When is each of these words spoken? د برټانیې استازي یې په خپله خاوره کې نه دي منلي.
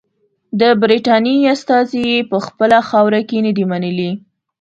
د 0.59 0.61
برټانیې 0.81 1.49
استازي 1.55 2.01
یې 2.11 2.19
په 2.31 2.37
خپله 2.45 2.77
خاوره 2.89 3.21
کې 3.29 3.37
نه 3.45 3.51
دي 3.57 3.65
منلي. 3.71 4.11